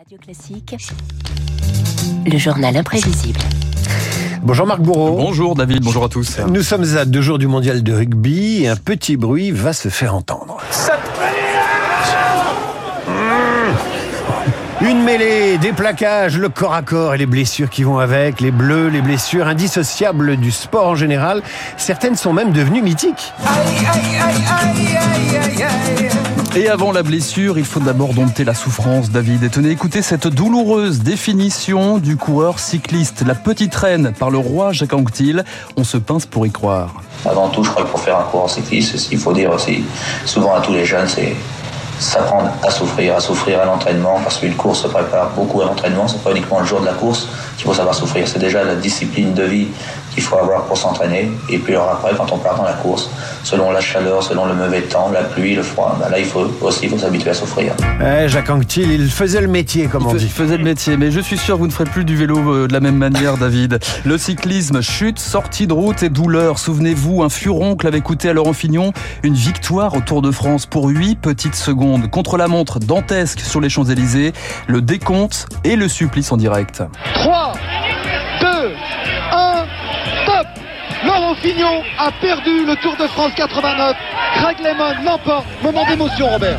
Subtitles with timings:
[0.00, 0.76] Radio Classique,
[2.24, 3.38] le journal imprévisible.
[4.40, 5.18] Bonjour Marc Bourreau.
[5.18, 6.38] Bonjour David, bonjour à tous.
[6.48, 9.90] Nous sommes à deux jours du mondial de rugby et un petit bruit va se
[9.90, 10.56] faire entendre.
[13.08, 14.86] Mmh.
[14.86, 18.52] Une mêlée, des plaquages, le corps à corps et les blessures qui vont avec, les
[18.52, 21.42] bleus, les blessures indissociables du sport en général.
[21.76, 23.34] Certaines sont même devenues mythiques.
[23.44, 25.29] Aïe, aïe, aïe,
[26.60, 29.42] et avant la blessure, il faut d'abord dompter la souffrance, David.
[29.44, 33.24] Et tenez, écoutez cette douloureuse définition du coureur cycliste.
[33.26, 35.42] La petite reine par le roi Jacques Anquetil.
[35.78, 37.02] On se pince pour y croire.
[37.24, 39.84] Avant tout, je crois que pour faire un coureur cycliste, ce qu'il faut dire aussi,
[40.26, 41.34] souvent à tous les jeunes, c'est
[41.98, 46.08] s'apprendre à souffrir, à souffrir à l'entraînement, parce qu'une course se prépare beaucoup à l'entraînement,
[46.08, 48.74] c'est pas uniquement le jour de la course qu'il faut savoir souffrir, c'est déjà la
[48.74, 49.68] discipline de vie
[50.10, 53.10] qu'il faut avoir pour s'entraîner, et puis alors après, quand on part dans la course,
[53.42, 56.50] selon la chaleur, selon le mauvais temps, la pluie, le froid, ben là il faut
[56.60, 57.74] aussi faut s'habituer à souffrir.
[58.00, 60.24] Eh, Jacques Anquetil, il faisait le métier, comme on dit.
[60.24, 62.38] Il faisait le métier, mais je suis sûr que vous ne ferez plus du vélo
[62.38, 63.78] euh, de la même manière, David.
[64.04, 66.58] Le cyclisme, chute, sortie de route et douleur.
[66.58, 68.92] Souvenez-vous, un furoncle avait coûté à Laurent Fignon
[69.22, 72.10] une victoire au Tour de France pour 8 petites secondes.
[72.10, 74.32] Contre la montre dantesque sur les Champs-Élysées,
[74.66, 76.82] le décompte et le supplice en direct.
[77.14, 77.52] 3,
[78.40, 78.99] 2, 1, top
[81.10, 83.96] Laurent Fignon a perdu le Tour de France 89.
[84.36, 85.46] Craig Lemon l'emporte.
[85.62, 86.58] Moment d'émotion, Robert.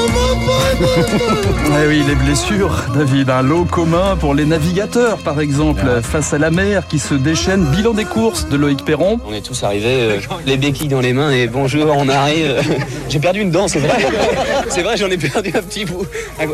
[1.82, 3.30] eh oui, les blessures, David.
[3.30, 7.64] Un lot commun pour les navigateurs, par exemple, face à la mer qui se déchaîne.
[7.66, 9.18] Bilan des courses de Loïc Perron.
[9.26, 12.62] On est tous arrivés, euh, les béquilles dans les mains et bonjour, on arrive.
[13.08, 13.98] J'ai perdu une dent, c'est vrai.
[14.68, 16.06] c'est vrai, j'en ai perdu un petit bout.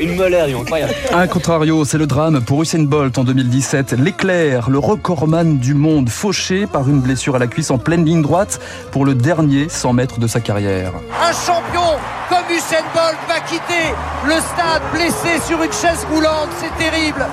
[0.00, 0.94] Une molaire, incroyable.
[1.12, 3.92] Un contrario, c'est le drame pour Usain Bolt en 2017.
[3.98, 8.22] L'éclair, le recordman du monde, fauché par une blessure à la cuisse en pleine ligne
[8.22, 10.92] droite pour le dernier 100 mètres de sa carrière.
[11.22, 13.94] Un champion comme Usain Bolt va quitter
[14.26, 17.26] le stade blessé sur une chaise roulante, c'est terrible.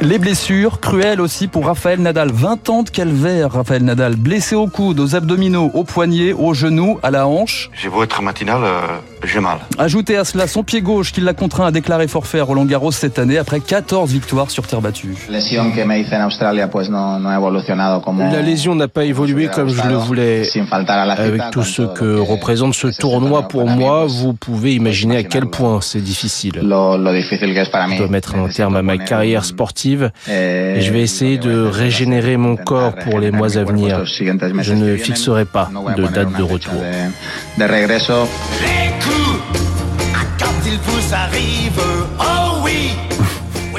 [0.00, 2.30] Les blessures, cruelles aussi pour Raphaël Nadal.
[2.30, 4.16] 20 ans de calvaire, Raphaël Nadal.
[4.16, 7.70] Blessé au coude, aux abdominaux, aux poignets, aux genoux, à la hanche.
[7.74, 8.80] J'ai beau être matinal, euh,
[9.24, 9.58] j'ai mal.
[9.78, 12.92] Ajoutez à cela son pied gauche qui l'a contraint à déclarer forfait à Roland Garros
[12.92, 15.14] cette année après 14 victoires sur terre battue.
[15.28, 15.38] La
[18.42, 20.42] lésion n'a pas évolué comme je le voulais.
[21.16, 25.80] Avec tout ce que représente ce tournoi pour moi, vous pouvez imaginer à quel point
[25.80, 26.52] c'est difficile.
[26.56, 32.36] Je dois mettre un terme à ma carrière sportive et je vais essayer de régénérer
[32.36, 34.04] mon corps pour les mois à venir.
[34.04, 36.82] Je ne fixerai pas de date de retour.
[42.18, 42.90] Oh oui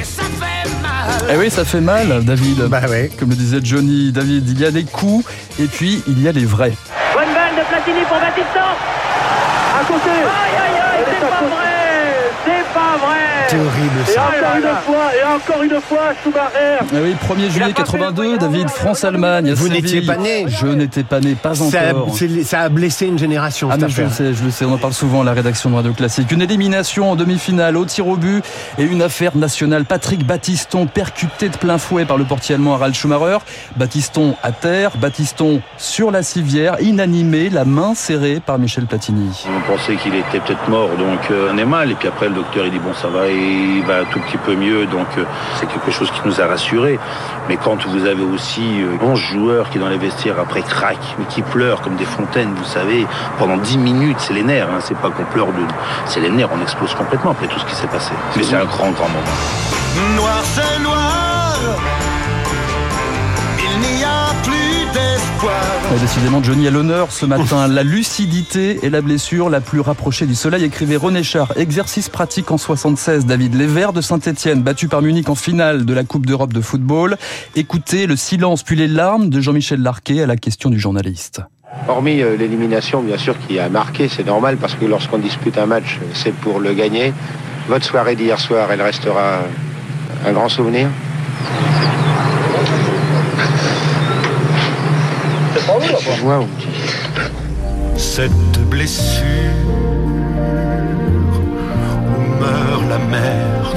[0.04, 1.30] ça fait mal.
[1.32, 2.64] Eh oui, ça fait mal, David.
[2.68, 3.10] Bah ouais.
[3.18, 5.26] Comme le disait Johnny, David, il y a des coups
[5.60, 6.74] et puis il y a les vrais.
[7.14, 8.76] Bonne balle de Platini pour Batista.
[9.80, 10.10] À côté.
[10.10, 11.63] Aïe, aïe, aïe, c'est pas vrai.
[13.54, 14.22] Horrible ça.
[14.22, 16.78] Et encore une fois, et encore une fois, Schumacher.
[16.82, 19.54] Ah oui, 1er juillet 82, David, France-Allemagne.
[19.54, 22.10] Vous n'étiez pas né Je n'étais pas né, pas ça encore.
[22.16, 23.70] A, ça a blessé une génération.
[23.72, 25.70] Ah, mais je le sais, je le sais, on en parle souvent à la rédaction
[25.70, 26.32] de Radio Classique.
[26.32, 28.44] Une élimination en demi-finale au tir au but
[28.78, 29.86] et une affaire nationale.
[29.86, 33.38] Patrick Battiston percuté de plein fouet par le portier allemand Harald Schumacher.
[33.76, 39.46] Battiston à terre, Battiston sur la civière, inanimé, la main serrée par Michel Platini.
[39.48, 41.92] On pensait qu'il était peut-être mort, donc euh, on est mal.
[41.92, 44.38] Et puis après, le docteur, il dit bon, ça va, il va un tout petit
[44.38, 45.24] peu mieux, donc euh,
[45.56, 47.00] c'est quelque chose qui nous a rassurés.
[47.50, 51.26] Mais quand vous avez aussi 11 euh, joueurs qui dans les vestiaires après craquent, mais
[51.26, 53.06] qui pleurent comme des fontaines, vous savez,
[53.38, 55.64] pendant 10 minutes, c'est les nerfs, hein, c'est pas qu'on pleure de...
[56.06, 58.14] C'est les nerfs, on explose complètement après tout ce qui s'est passé.
[58.36, 59.34] Mais c'est un grand, grand moment.
[66.00, 67.68] Décidément, Johnny a l'honneur ce matin.
[67.68, 71.54] La lucidité et la blessure la plus rapprochée du soleil, écrivait René Char.
[71.58, 73.26] Exercice pratique en 76.
[73.26, 76.62] David Les Verts de Saint-Etienne, battu par Munich en finale de la Coupe d'Europe de
[76.62, 77.18] football.
[77.56, 81.42] Écoutez le silence puis les larmes de Jean-Michel Larquet à la question du journaliste.
[81.88, 85.66] Hormis euh, l'élimination, bien sûr, qui a marqué, c'est normal parce que lorsqu'on dispute un
[85.66, 87.14] match, c'est pour le gagner.
[87.68, 89.42] Votre soirée d'hier soir, elle restera
[90.26, 90.88] un grand souvenir?
[97.98, 99.24] Cette blessure
[102.08, 103.74] où meurt la mer.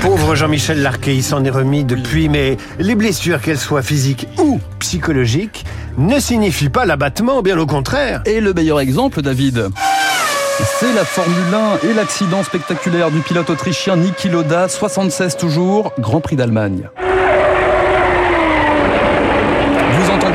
[0.00, 4.58] Pauvre Jean-Michel Larquet, il s'en est remis depuis, mais les blessures, qu'elles soient physiques ou
[4.78, 5.64] psychologiques,
[5.98, 8.22] ne signifient pas l'abattement, bien au contraire.
[8.24, 9.68] Et le meilleur exemple, David
[10.78, 16.20] c'est la Formule 1 et l'accident spectaculaire du pilote autrichien Niki Loda, 76 toujours, Grand
[16.20, 16.90] Prix d'Allemagne.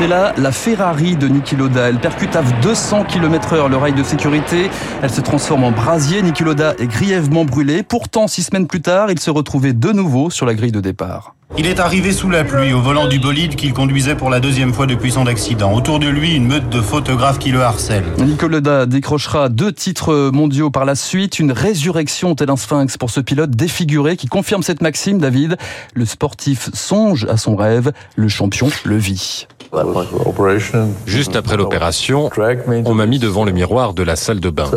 [0.06, 3.92] Et là, la Ferrari de Niki Loda, elle percute à 200 km heure le rail
[3.92, 4.70] de sécurité.
[5.02, 6.22] Elle se transforme en brasier.
[6.22, 7.82] Niki Loda est grièvement brûlé.
[7.82, 11.34] Pourtant, six semaines plus tard, il se retrouvait de nouveau sur la grille de départ.
[11.58, 14.72] Il est arrivé sous la pluie au volant du bolide qu'il conduisait pour la deuxième
[14.72, 15.72] fois depuis son accident.
[15.72, 18.12] Autour de lui, une meute de photographes qui le harcèlent.
[18.18, 21.40] Nicolas décrochera deux titres mondiaux par la suite.
[21.40, 25.56] Une résurrection tel un sphinx pour ce pilote défiguré qui confirme cette maxime, David.
[25.94, 29.48] Le sportif songe à son rêve, le champion le vit.
[31.06, 32.30] Juste après l'opération,
[32.84, 34.70] on m'a mis devant le miroir de la salle de bain.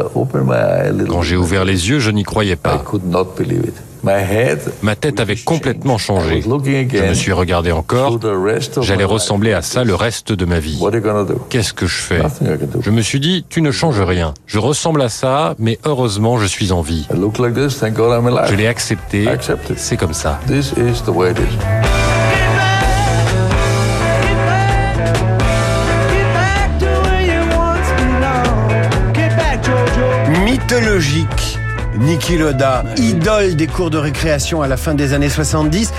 [1.09, 2.83] Quand j'ai ouvert les yeux, je n'y croyais pas.
[4.81, 6.41] Ma tête avait complètement changé.
[6.41, 6.47] Je
[7.09, 8.17] me suis regardé encore.
[8.81, 10.79] J'allais ressembler à ça le reste de ma vie.
[11.49, 12.21] Qu'est-ce que je fais?
[12.79, 14.33] Je me suis dit, tu ne changes rien.
[14.45, 17.07] Je ressemble à ça, mais heureusement, je suis en vie.
[17.11, 19.27] Je l'ai accepté.
[19.75, 20.39] C'est comme ça.
[30.79, 31.57] Mythologique.
[31.97, 35.91] Niki Loda, idole des cours de récréation à la fin des années 70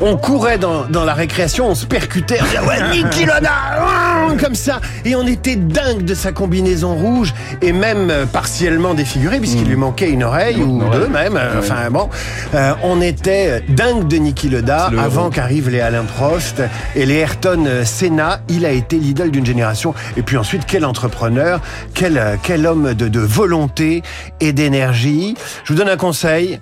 [0.00, 3.50] on courait dans, dans, la récréation, on se percutait, on disait ouais Niki Loda,
[4.38, 9.38] comme ça, et on était dingue de sa combinaison rouge et même euh, partiellement défiguré
[9.38, 11.36] puisqu'il lui manquait une oreille ou deux même.
[11.36, 12.08] Euh, enfin bon,
[12.54, 16.62] euh, on était dingue de Niki Loda avant qu'arrivent les Alain Prost
[16.94, 18.40] et les Ayrton Senna.
[18.48, 19.94] Il a été l'idole d'une génération.
[20.16, 21.60] Et puis ensuite, quel entrepreneur,
[21.94, 24.02] quel quel homme de, de volonté
[24.40, 25.34] et d'énergie.
[25.64, 26.60] Je vous donne un conseil.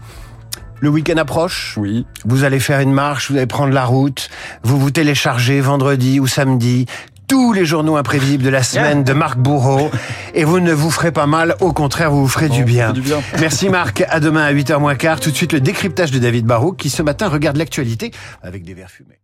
[0.80, 1.74] Le week-end approche.
[1.76, 2.06] Oui.
[2.24, 4.30] Vous allez faire une marche, vous allez prendre la route.
[4.62, 6.86] Vous vous téléchargez vendredi ou samedi
[7.26, 9.90] tous les journaux imprévisibles de la semaine de Marc Bourreau.
[10.34, 12.92] Et vous ne vous ferez pas mal, au contraire, vous vous ferez du, bien.
[12.92, 13.20] du bien.
[13.38, 15.20] Merci Marc, à demain à 8h moins quart.
[15.20, 18.72] Tout de suite le décryptage de David Barrault qui ce matin regarde l'actualité avec des
[18.74, 19.20] verres fumés.